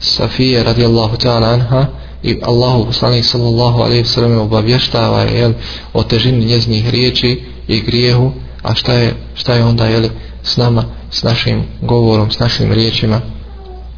Safije 0.00 0.64
radijallahu 0.64 1.16
ta'ala 1.16 1.52
anha 1.54 1.99
i 2.22 2.38
Allahu 2.42 2.84
poslanik 2.84 3.24
sallallahu 3.24 3.82
alejhi 3.82 4.02
ve 4.02 4.08
sellem 4.08 4.38
obavještava 4.38 5.20
je 5.20 5.54
o 5.92 6.02
težini 6.02 6.44
njezinih 6.44 6.90
riječi 6.90 7.42
i 7.68 7.80
grijehu 7.80 8.32
a 8.62 8.74
šta 8.74 8.92
je, 8.92 9.14
šta 9.34 9.54
je 9.54 9.64
onda 9.64 9.86
je 9.86 10.10
s 10.42 10.56
nama, 10.56 10.84
s 11.10 11.22
našim 11.22 11.62
govorom, 11.82 12.30
s 12.30 12.38
našim 12.38 12.72
riječima 12.72 13.20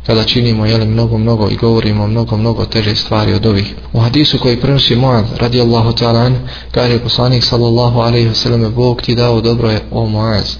kada 0.07 0.25
činimo 0.25 0.67
jel, 0.67 0.87
mnogo, 0.87 1.19
mnogo 1.19 1.49
i 1.50 1.57
govorimo 1.57 2.07
mnogo, 2.07 2.37
mnogo 2.37 2.64
teže 2.64 2.95
stvari 2.95 3.35
od 3.35 3.47
ovih. 3.47 3.75
U 3.93 4.00
hadisu 4.00 4.38
koji 4.38 4.61
prenosi 4.61 4.97
Muad 4.97 5.25
radijallahu 5.37 5.91
ta'ala 5.93 6.33
kaže 6.71 6.99
poslanik 6.99 7.45
sallallahu 7.45 8.00
alejhi 8.00 8.29
ve 8.29 8.35
sellem 8.35 8.75
Bog 8.75 9.02
ti 9.02 9.14
dao 9.14 9.41
dobro 9.41 9.71
je 9.71 9.81
o 9.91 10.07
Muaz 10.07 10.57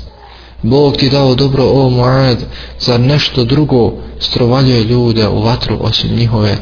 Bog 0.63 0.97
ti 0.97 1.11
dao 1.11 1.35
dobro 1.35 1.65
o 1.65 1.91
Muad 1.91 2.39
za 2.79 2.99
nešto 2.99 3.45
drugo 3.45 3.93
strovaljuje 4.21 4.85
ljude 4.85 5.29
u 5.29 5.43
vatru 5.43 5.79
osim 5.81 6.17
njihove 6.17 6.57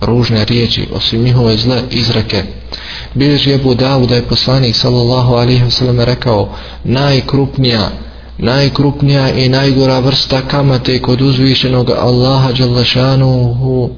ružne 0.00 0.44
riječi 0.44 0.88
osim 0.92 1.22
njihove 1.22 1.56
zle 1.56 1.82
izreke. 1.90 2.42
bilježi 3.14 3.52
Ebu 3.52 3.74
Davu 3.74 4.06
da 4.06 4.14
je 4.14 4.22
poslanik 4.22 4.76
sallallahu 4.76 5.32
alaihi 5.34 5.64
wa 5.64 5.70
sallam 5.70 6.00
rekao 6.00 6.54
najkrupnija 6.84 7.90
najkrupnija 8.38 9.30
i 9.30 9.48
najgora 9.48 9.98
vrsta 9.98 10.40
kamate 10.40 11.02
kod 11.02 11.20
uzvišenog 11.20 11.90
Allaha 11.90 12.52
Đalašanuhu 12.52 13.90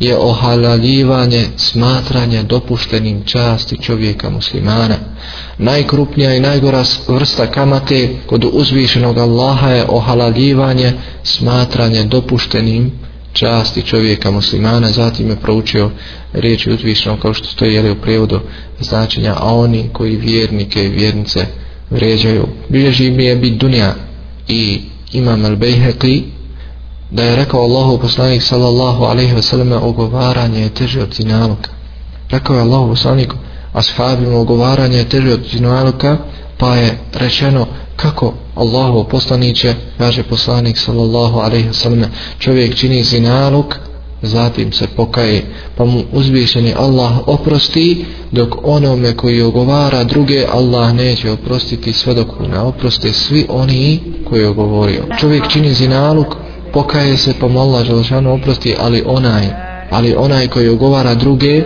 je 0.00 0.16
ohalaljivanje 0.18 1.44
smatranje 1.56 2.42
dopuštenim 2.42 3.22
časti 3.24 3.78
čovjeka 3.82 4.30
muslimana. 4.30 4.94
Najkrupnija 5.58 6.34
i 6.34 6.40
najgora 6.40 6.84
vrsta 7.08 7.46
kamate 7.46 8.08
kod 8.26 8.44
uzvišenog 8.52 9.18
Allaha 9.18 9.70
je 9.70 9.84
ohalaljivanje 9.88 10.92
smatranje 11.22 12.02
dopuštenim 12.02 12.92
časti 13.36 13.82
čovjeka 13.82 14.30
muslimana. 14.30 14.88
Zatim 14.88 15.30
je 15.30 15.36
proučio 15.36 15.90
riječi 16.32 16.70
uzvišenog 16.70 17.18
kao 17.18 17.34
što 17.34 17.48
stoji 17.48 17.74
jeli 17.74 17.90
u 17.90 18.00
prijevodu 18.00 18.40
značenja 18.80 19.34
a 19.36 19.54
oni 19.54 19.88
koji 19.92 20.16
vjernike 20.16 20.84
i 20.84 20.88
vjernice 20.88 21.46
vređaju. 21.90 22.46
Bilježi 22.68 23.10
mi 23.10 23.24
je 23.24 23.36
bit 23.36 23.60
dunja 23.60 23.94
i 24.48 24.80
imam 25.12 25.44
al-Bejheqi 25.44 26.22
da 27.10 27.22
je 27.22 27.36
rekao 27.36 27.60
Allahu 27.60 27.98
poslanik 27.98 28.42
sallallahu 28.42 29.04
alaihi 29.04 29.34
ve 29.34 29.42
selleme 29.42 29.76
ogovaranje 29.76 30.60
je 30.60 30.68
teže 30.68 31.02
od 31.02 31.14
zinaluka 31.14 31.70
rekao 32.30 32.56
je 32.56 32.62
Allahu 32.62 32.88
poslanik 32.88 33.32
ashabima 33.72 34.38
ogovaranje 34.38 34.98
je 34.98 35.08
teže 35.08 35.32
od 35.32 35.46
zinaluka 35.52 36.18
pa 36.58 36.76
je 36.76 36.98
rečeno 37.14 37.66
kako 37.96 38.32
Allahu 38.54 39.04
poslaniće 39.04 39.74
kaže 39.98 40.22
poslanik 40.22 40.78
sallallahu 40.78 41.38
alaihi 41.38 41.66
ve 41.66 41.74
selleme 41.74 42.08
čovjek 42.38 42.74
čini 42.74 43.02
zinaluk 43.02 43.74
zatim 44.22 44.72
se 44.72 44.86
pokaje 44.86 45.42
pa 45.76 45.84
mu 45.84 46.02
uzvišeni 46.12 46.74
Allah 46.78 47.12
oprosti 47.26 48.04
dok 48.32 48.54
onome 48.62 49.16
koji 49.16 49.42
ogovara 49.42 50.04
druge 50.04 50.44
Allah 50.52 50.94
neće 50.94 51.30
oprostiti 51.30 51.92
sve 51.92 52.14
dok 52.14 52.40
mu 52.40 52.48
ne 52.48 52.58
oproste 52.58 53.12
svi 53.12 53.46
oni 53.48 54.00
koji 54.28 54.40
je 54.40 54.48
ogovorio 54.48 55.02
čovjek 55.20 55.48
čini 55.48 55.74
zinaluk 55.74 56.26
pokaje 56.72 57.16
se 57.16 57.34
pa 57.40 57.48
mu 57.48 57.60
Allah 57.60 57.86
Želešanu 57.86 58.34
oprosti 58.34 58.74
ali 58.80 59.02
onaj 59.06 59.46
ali 59.90 60.14
onaj 60.18 60.48
koji 60.48 60.68
ugovara 60.68 61.14
druge 61.14 61.62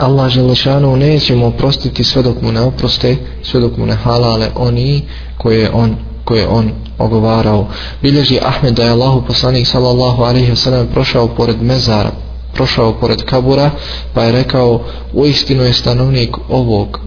Allah 0.00 0.28
Želešanu 0.28 0.96
neće 0.96 1.36
mu 1.36 1.46
oprostiti 1.46 2.04
sve 2.04 2.22
dok 2.22 2.42
mu 2.42 2.52
ne 2.52 2.60
oproste 2.60 3.16
sve 3.42 3.60
dok 3.60 3.76
mu 3.76 3.86
ne 3.86 3.94
halale 3.94 4.48
oni 4.56 5.02
koje 5.38 5.70
on 5.72 5.96
koje 6.24 6.48
on 6.48 6.70
ogovarao. 6.98 7.66
Bilježi 8.02 8.38
Ahmed 8.42 8.74
da 8.74 8.84
je 8.84 8.90
Allahu 8.90 9.22
poslanik 9.26 9.66
sallallahu 9.66 10.22
alaihi 10.22 10.52
wasallam 10.52 10.86
prošao 10.92 11.28
pored 11.28 11.62
mezara 11.62 12.10
prošao 12.54 12.92
pored 12.92 13.22
kabura 13.22 13.70
pa 14.14 14.22
je 14.22 14.32
rekao 14.32 14.82
u 15.12 15.26
istinu 15.26 15.62
je 15.62 15.72
stanovnik 15.72 16.36
ovog 16.48 17.00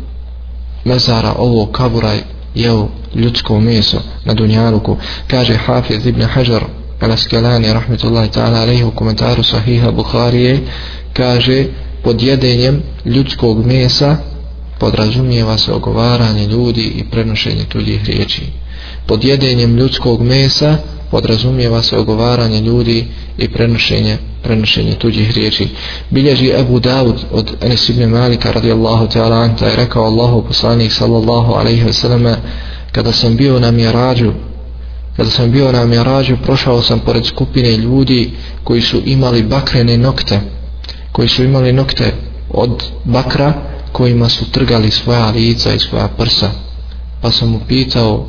mezara 0.86 1.34
ovog 1.38 1.72
kabura 1.72 2.14
jeo 2.56 2.88
ljudsko 3.16 3.60
meso 3.60 3.98
na 4.26 4.34
dunjaluku. 4.34 4.98
Kaže 5.28 5.58
Hafiz 5.58 6.06
ibn 6.06 6.22
Hajar 6.22 6.64
Al-Askelani 7.02 7.74
rahmetullahi 7.74 8.30
ta'ala 8.30 8.62
alaihi 8.62 8.84
u 8.84 8.92
komentaru 8.92 9.44
sahiha 9.44 9.92
Bukharije 9.92 10.60
kaže 11.14 11.66
pod 12.04 12.22
jedenjem 12.22 12.82
ljudskog 13.06 13.66
mesa 13.66 14.18
podrazumijeva 14.80 15.58
se 15.58 15.74
ogovaranje 15.74 16.48
ljudi 16.48 16.82
i 16.82 17.04
prenošenje 17.12 17.64
tuđih 17.70 18.06
riječi. 18.06 18.42
Pod 19.06 19.24
jedenjem 19.24 19.76
ljudskog 19.78 20.22
mesa 20.22 20.78
podrazumijeva 21.12 21.84
se 21.84 21.98
ogovaranje 21.98 22.62
ljudi 22.62 23.08
i 23.38 23.50
prenošenje 23.50 24.18
prenošenje 24.44 24.96
tuđih 24.96 25.32
riječi. 25.32 25.68
Bilježi 26.10 26.54
Abu 26.54 26.80
Dawud 26.80 27.18
od 27.32 27.52
Enes 27.62 27.90
ibn 27.90 28.04
Malika 28.04 28.52
radijallahu 28.52 29.08
ta'ala 29.08 29.44
anta 29.44 29.66
je 29.66 29.76
rekao 29.76 30.04
Allahu 30.04 30.44
poslanik 30.48 30.92
sallallahu 30.92 31.54
alaihi 31.54 31.86
wasallam 31.86 32.36
kada 32.92 33.12
sam 33.12 33.38
bio 33.38 33.60
na 33.60 33.72
mjerađu 33.72 34.32
kada 35.18 35.30
sam 35.30 35.52
bio 35.52 35.72
na 35.72 35.86
mjerađu 35.86 36.38
prošao 36.44 36.82
sam 36.82 37.00
pored 37.00 37.26
skupine 37.26 37.78
ljudi 37.78 38.32
koji 38.64 38.82
su 38.82 39.02
imali 39.06 39.44
bakrene 39.44 39.98
nokte 39.98 40.40
koji 41.14 41.30
su 41.30 41.44
imali 41.44 41.74
nokte 41.74 42.14
od 42.50 42.84
bakra 43.04 43.54
kojima 43.92 44.30
su 44.30 44.52
trgali 44.52 44.92
svoja 44.92 45.30
lica 45.30 45.74
i 45.74 45.80
svoja 45.80 46.08
prsa. 46.08 46.50
Pa 47.22 47.32
sam 47.32 47.50
mu 47.50 47.60
pitao 47.68 48.26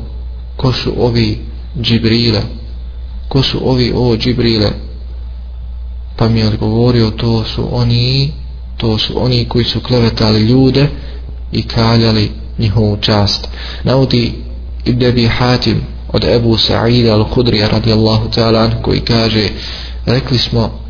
ko 0.57 0.73
su 0.73 0.93
ovi 0.97 1.39
džibrile? 1.81 2.41
Ko 3.27 3.43
su 3.43 3.69
ovi 3.69 3.93
o 3.95 4.17
džibrile? 4.17 4.69
Pa 6.15 6.29
mi 6.29 6.39
je 6.39 6.47
odgovorio 6.47 7.11
to 7.11 7.43
su 7.43 7.67
oni 7.71 8.33
to 8.77 8.97
su 8.97 9.23
oni 9.25 9.45
koji 9.45 9.65
su 9.65 9.79
klevetali 9.79 10.39
ljude 10.39 10.87
i 11.51 11.63
kaljali 11.63 12.31
njihovu 12.59 12.97
čast. 13.01 13.47
Navodi 13.83 14.33
Ibn 14.85 15.05
Abi 15.05 15.27
Hatim 15.27 15.81
od 16.13 16.23
Ebu 16.23 16.57
Sa'ida 16.57 17.15
al-Hudrija 17.15 17.67
radijallahu 17.71 18.29
ta'ala 18.29 18.81
koji 18.81 18.99
kaže 18.99 19.49
rekli 20.05 20.37
smo 20.37 20.84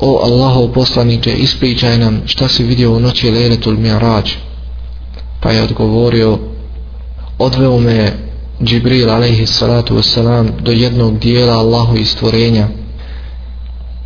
o 0.00 0.20
Allahov 0.24 0.72
poslaniče 0.72 1.32
ispričaj 1.32 1.98
nam 1.98 2.22
šta 2.26 2.48
si 2.48 2.64
vidio 2.64 2.92
u 2.92 3.00
noći 3.00 3.30
Lejletul 3.30 3.76
Mi'rađ 3.76 4.30
pa 5.40 5.50
je 5.50 5.62
odgovorio 5.62 6.38
odveo 7.38 7.78
me 7.78 8.12
Džibril 8.62 9.10
alaihi 9.10 9.46
salatu 9.46 9.96
wasalam 9.96 10.50
do 10.62 10.72
jednog 10.72 11.18
dijela 11.18 11.58
Allahu 11.58 12.04
stvorenja. 12.04 12.68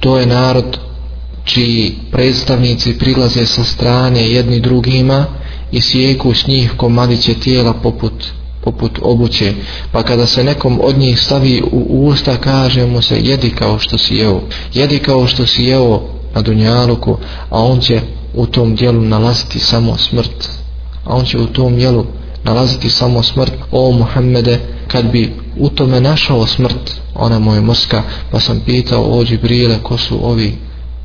to 0.00 0.18
je 0.18 0.26
narod 0.26 0.78
čiji 1.44 1.94
predstavnici 2.12 2.98
prilaze 2.98 3.46
sa 3.46 3.64
strane 3.64 4.30
jedni 4.30 4.60
drugima 4.60 5.26
i 5.72 5.80
sjeku 5.80 6.34
s 6.34 6.46
njih 6.46 6.72
komadiće 6.76 7.34
tijela 7.34 7.72
poput 7.72 8.37
poput 8.64 8.98
obuće 9.02 9.52
pa 9.92 10.02
kada 10.02 10.26
se 10.26 10.44
nekom 10.44 10.80
od 10.82 10.98
njih 10.98 11.20
stavi 11.20 11.62
u 11.72 12.06
usta 12.06 12.36
kaže 12.36 12.86
mu 12.86 13.02
se 13.02 13.20
jedi 13.20 13.50
kao 13.50 13.78
što 13.78 13.98
si 13.98 14.14
jeo 14.14 14.40
jedi 14.74 14.98
kao 14.98 15.26
što 15.26 15.46
si 15.46 15.64
jeo 15.64 16.00
na 16.34 16.42
dunjaluku 16.42 17.16
a 17.50 17.62
on 17.62 17.80
će 17.80 18.00
u 18.34 18.46
tom 18.46 18.74
dijelu 18.74 19.00
nalaziti 19.00 19.58
samo 19.58 19.96
smrt. 19.96 20.48
A 21.04 21.16
on 21.16 21.24
će 21.24 21.38
u 21.38 21.46
tom 21.46 21.76
dijelu 21.76 22.06
nalaziti 22.44 22.90
samo 22.90 23.22
smrt. 23.22 23.52
O 23.70 23.92
Muhammede 23.92 24.58
kad 24.88 25.12
bi 25.12 25.32
u 25.56 25.68
tome 25.68 26.00
našao 26.00 26.46
smrt 26.46 27.00
ona 27.14 27.38
moja 27.38 27.60
mrska, 27.60 28.02
pa 28.30 28.40
sam 28.40 28.60
pitao 28.60 29.02
o 29.02 29.24
Džibrile 29.24 29.78
ko 29.82 29.98
su 29.98 30.28
ovi? 30.28 30.54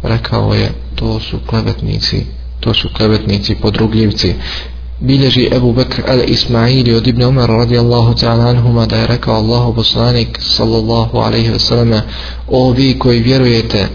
Rekao 0.04 0.54
je 0.54 0.72
to 0.96 1.20
su 1.20 1.38
klevetnici 1.50 2.26
to 2.64 2.74
su 2.74 2.90
klevetnici 2.98 3.56
podrugljivci 3.56 4.34
bilježi 5.00 5.50
Ebu 5.56 5.74
Bekr 5.74 6.02
al-Ismaili 6.08 6.96
od 6.96 7.08
Ibn 7.08 7.24
Umar 7.24 7.50
radijallahu 7.50 8.14
ta'ala 8.14 8.50
anhuma 8.50 8.86
da 8.86 8.96
je 8.96 9.08
rekao 9.08 9.36
Allahu 9.36 9.76
poslanik 9.76 10.38
sallallahu 10.42 11.18
alaihi 11.18 11.50
ve 11.50 11.60
selleme 11.60 12.02
o 12.48 12.72
vi 12.72 13.00
koji 13.00 13.20
vjerujete 13.20 13.88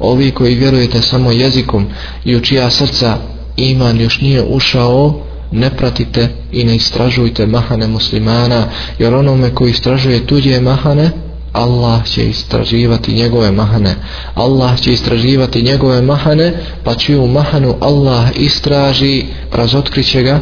o 0.00 0.14
vi 0.14 0.30
koji 0.30 0.54
vjerujete 0.54 1.02
samo 1.02 1.30
jezikom 1.32 1.86
i 2.24 2.36
u 2.36 2.40
čija 2.40 2.70
srca 2.70 3.16
iman 3.56 4.00
još 4.00 4.20
nije 4.20 4.42
ušao 4.42 5.20
ne 5.52 5.70
pratite 5.76 6.28
i 6.52 6.64
ne 6.64 6.76
istražujte 6.76 7.46
mahane 7.46 7.86
muslimana 7.86 8.64
jer 8.98 9.14
onome 9.14 9.54
koji 9.54 9.70
istražuje 9.70 10.26
tuđe 10.26 10.60
mahane 10.60 11.10
Allah 11.52 12.04
će 12.04 12.28
istraživati 12.28 13.12
njegove 13.12 13.50
mahane. 13.50 13.94
Allah 14.34 14.80
će 14.80 14.92
istraživati 14.92 15.62
njegove 15.62 16.02
mahane 16.02 16.52
pa 16.84 16.94
čiju 16.94 17.26
mahanu 17.26 17.74
Allah 17.80 18.28
istraži 18.34 19.24
razotkriće 19.52 20.22
ga 20.22 20.40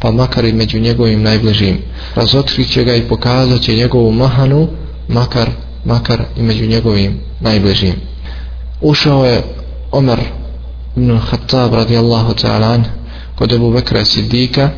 pa 0.00 0.10
makar 0.10 0.44
i 0.44 0.52
među 0.52 0.78
njegovim 0.78 1.22
najbližim. 1.22 1.78
Razotkriće 2.14 2.84
ga 2.84 2.94
i 2.94 3.08
pokazat 3.08 3.60
će 3.60 3.76
njegovu 3.76 4.12
mahanu 4.12 4.68
makar, 5.08 5.50
makar 5.84 6.22
i 6.36 6.42
među 6.42 6.66
njegovim 6.66 7.20
najbližim. 7.40 7.94
Ušao 8.80 9.24
je 9.24 9.42
Omer 9.92 10.18
ibn 10.96 11.20
Khattab 11.30 11.74
radijallahu 11.74 12.32
ta'ala 12.34 12.82
kod 13.38 13.52
Ebu 13.52 13.72
Bekra 13.72 14.04
Siddika 14.04 14.70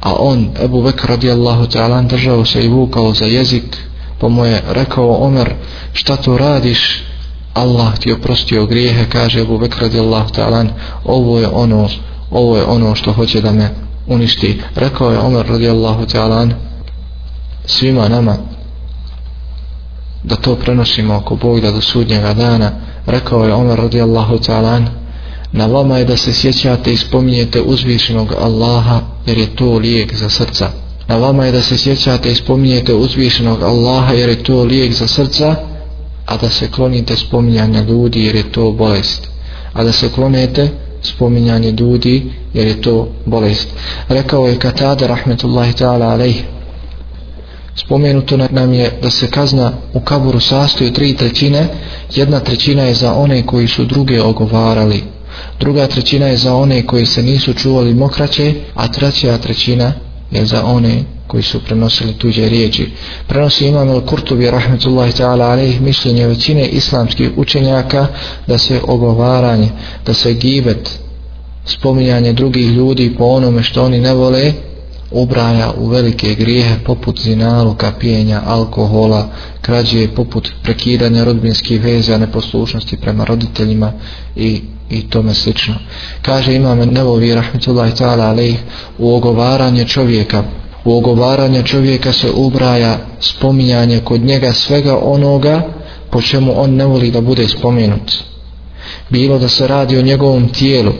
a 0.00 0.12
on 0.18 0.50
Ebu 0.64 0.82
Bekra 0.82 1.08
radijallahu 1.08 1.66
ta'ala 1.66 2.06
držao 2.08 2.44
se 2.44 2.64
i 2.64 2.68
vukao 2.68 3.14
za 3.14 3.24
jezik 3.24 3.76
pa 4.18 4.28
mu 4.28 4.44
je 4.44 4.62
rekao 4.68 5.24
Omer 5.24 5.54
šta 5.92 6.16
to 6.16 6.38
radiš? 6.38 7.04
Allah 7.54 7.98
ti 7.98 8.12
oprostio 8.12 8.66
grijehe 8.66 9.06
kaže 9.08 9.40
Abu 9.40 9.58
Bekr 9.58 9.80
radijallahu 9.80 10.28
ta'ala 10.28 10.64
ovo 11.04 11.38
je 11.38 11.48
ono 11.48 11.88
ovo 12.30 12.56
je 12.56 12.64
ono 12.64 12.94
što 12.94 13.12
hoće 13.12 13.40
da 13.40 13.52
me 13.52 13.70
uništi. 14.06 14.62
Rekao 14.74 15.12
je 15.12 15.18
Omer 15.18 15.46
radijallahu 15.46 16.04
ta'ala 16.04 16.50
svima 17.64 18.08
nama 18.08 18.36
da 20.22 20.36
to 20.36 20.56
prenosimo 20.56 21.14
ako 21.14 21.36
Bog 21.36 21.60
da 21.60 21.70
do 21.70 21.80
sudnjega 21.80 22.34
dana. 22.34 22.70
Rekao 23.06 23.44
je 23.44 23.54
Omer 23.54 23.78
radijallahu 23.78 24.34
ta'ala 24.34 24.82
na 25.52 25.66
vama 25.66 25.98
je 25.98 26.04
da 26.04 26.16
se 26.16 26.32
sjećate 26.32 26.92
i 26.92 26.96
spominjete 26.96 27.60
uzvišenog 27.60 28.32
Allaha 28.40 29.00
jer 29.26 29.38
je 29.38 29.56
to 29.56 29.78
lijek 29.78 30.14
za 30.14 30.30
srca 30.30 30.85
na 31.08 31.16
vama 31.16 31.46
je 31.46 31.52
da 31.52 31.62
se 31.62 31.78
sjećate 31.78 32.32
i 32.32 32.34
spominjete 32.34 32.94
uzvišenog 32.94 33.62
Allaha 33.62 34.12
jer 34.12 34.28
je 34.28 34.42
to 34.42 34.62
lijek 34.62 34.92
za 34.92 35.06
srca 35.06 35.56
a 36.26 36.36
da 36.36 36.50
se 36.50 36.70
klonite 36.70 37.16
spominjanja 37.16 37.80
ljudi 37.80 38.24
jer 38.24 38.36
je 38.36 38.52
to 38.52 38.72
bolest. 38.72 39.28
A 39.72 39.84
da 39.84 39.92
se 39.92 40.08
klonete 40.08 40.68
spominjanje 41.02 41.70
ljudi 41.70 42.32
jer 42.54 42.66
je 42.66 42.82
to 42.82 43.08
bolest. 43.26 43.68
Rekao 44.08 44.46
je 44.46 44.58
Katada 44.58 45.06
rahmetullahi 45.06 45.72
ta'ala 45.72 46.12
alaih 46.12 46.44
spomenuto 47.76 48.36
nam 48.36 48.72
je 48.72 48.98
da 49.02 49.10
se 49.10 49.30
kazna 49.30 49.72
u 49.94 50.00
kaburu 50.00 50.40
sastoji 50.40 50.92
tri 50.92 51.16
trećine. 51.16 51.68
Jedna 52.14 52.40
trećina 52.40 52.82
je 52.82 52.94
za 52.94 53.14
one 53.14 53.46
koji 53.46 53.68
su 53.68 53.84
druge 53.84 54.22
ogovarali. 54.22 55.02
Druga 55.60 55.86
trećina 55.86 56.26
je 56.26 56.36
za 56.36 56.54
one 56.54 56.86
koji 56.86 57.06
se 57.06 57.22
nisu 57.22 57.54
čuvali 57.54 57.94
mokraće 57.94 58.54
a 58.74 58.88
treća 58.88 59.38
trećina 59.38 59.92
je 60.30 60.46
za 60.46 60.64
one 60.64 61.04
koji 61.26 61.42
su 61.42 61.64
prenosili 61.64 62.12
tuđe 62.12 62.48
riječi. 62.48 62.90
Prenosi 63.26 63.66
imam 63.66 63.88
al-Kurtubi 63.88 64.50
rahmetullahi 64.50 65.12
ta'ala 65.12 65.50
alaih 65.50 65.80
mišljenje 65.80 66.26
većine 66.26 66.66
islamskih 66.66 67.30
učenjaka 67.36 68.06
da 68.46 68.58
se 68.58 68.80
ogovaranje, 68.86 69.68
da 70.06 70.14
se 70.14 70.34
gibet, 70.34 70.90
spominjanje 71.64 72.32
drugih 72.32 72.66
ljudi 72.66 73.14
po 73.18 73.24
onome 73.24 73.62
što 73.62 73.84
oni 73.84 73.98
ne 73.98 74.14
vole, 74.14 74.52
ubraja 75.10 75.72
u 75.78 75.88
velike 75.88 76.34
grijehe 76.34 76.76
poput 76.84 77.20
zinaluka, 77.20 77.92
pijenja, 78.00 78.42
alkohola, 78.46 79.28
krađe, 79.60 80.08
poput 80.08 80.52
prekidanja 80.62 81.24
rodbinskih 81.24 81.82
veza, 81.82 82.18
neposlušnosti 82.18 82.96
prema 82.96 83.24
roditeljima 83.24 83.92
i 84.36 84.60
i 84.90 85.10
tome 85.10 85.34
slično. 85.34 85.74
Kaže 86.22 86.54
imam 86.54 86.78
Nevovi 86.78 87.34
rahmetullahi 87.34 87.92
ta'ala 87.92 88.30
alaih 88.30 88.56
u 88.98 89.14
ogovaranje 89.14 89.84
čovjeka 89.84 90.44
u 90.86 90.96
ogovaranje 90.96 91.62
čovjeka 91.62 92.12
se 92.12 92.30
ubraja 92.30 92.98
spominjanje 93.20 94.00
kod 94.00 94.20
njega 94.20 94.52
svega 94.52 94.98
onoga 95.02 95.62
po 96.10 96.22
čemu 96.22 96.60
on 96.60 96.74
ne 96.74 96.86
voli 96.86 97.10
da 97.10 97.20
bude 97.20 97.48
spomenut. 97.48 98.12
Bilo 99.10 99.38
da 99.38 99.48
se 99.48 99.66
radi 99.66 99.98
o 99.98 100.02
njegovom 100.02 100.48
tijelu 100.48 100.92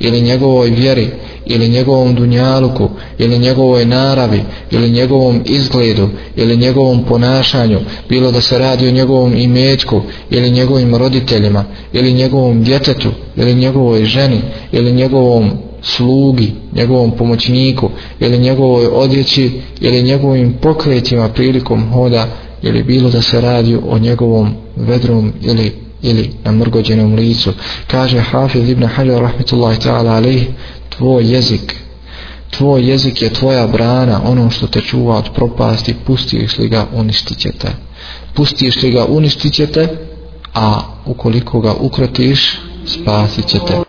ili 0.00 0.20
njegovoj 0.20 0.70
vjeri 0.70 1.10
ili 1.46 1.68
njegovom 1.68 2.14
dunjaluku 2.14 2.88
ili 3.18 3.38
njegovoj 3.38 3.84
naravi 3.84 4.42
ili 4.70 4.90
njegovom 4.90 5.42
izgledu 5.44 6.08
ili 6.36 6.56
njegovom 6.56 7.04
ponašanju 7.04 7.78
bilo 8.08 8.32
da 8.32 8.40
se 8.40 8.58
radi 8.58 8.88
o 8.88 8.90
njegovom 8.90 9.36
imetku 9.36 10.02
ili 10.30 10.50
njegovim 10.50 10.96
roditeljima 10.96 11.64
ili 11.92 12.12
njegovom 12.12 12.62
djetetu 12.62 13.08
ili 13.36 13.54
njegovoj 13.54 14.04
ženi 14.04 14.40
ili 14.72 14.92
njegovom 14.92 15.50
slugi, 15.82 16.52
njegovom 16.72 17.10
pomoćniku 17.10 17.90
ili 18.20 18.38
njegovoj 18.38 18.86
odjeći 18.86 19.60
ili 19.80 20.02
njegovim 20.02 20.52
pokrećima 20.62 21.28
prilikom 21.28 21.92
hoda 21.92 22.26
ili 22.62 22.82
bilo 22.82 23.10
da 23.10 23.22
se 23.22 23.40
radi 23.40 23.78
o 23.88 23.98
njegovom 23.98 24.54
vedrom 24.76 25.32
ili 25.42 25.72
ili 26.02 26.30
na 26.44 26.52
mrgođenom 26.52 27.14
licu. 27.14 27.52
Kaže 27.86 28.20
Hafiz 28.20 28.68
ibn 28.70 28.84
Hajar 28.84 29.22
rahmetullahi 29.22 29.80
ta'ala 29.80 30.16
alaih 30.16 30.48
tvoj 30.96 31.32
jezik 31.32 31.76
tvoj 32.50 32.90
jezik 32.90 33.22
je 33.22 33.32
tvoja 33.32 33.66
brana 33.66 34.20
ono 34.24 34.50
što 34.50 34.66
te 34.66 34.80
čuva 34.80 35.16
od 35.16 35.30
propasti 35.34 35.94
pustiš 36.06 36.58
li 36.58 36.68
ga 36.68 36.86
uništit 36.92 37.38
ćete 37.38 37.68
pustiš 38.34 38.82
li 38.82 38.90
ga 38.90 39.04
uništit 39.04 39.52
ćete 39.52 39.88
a 40.54 40.80
ukoliko 41.06 41.60
ga 41.60 41.74
ukrotiš 41.80 42.60
spasit 42.86 43.46
ćete 43.46 43.74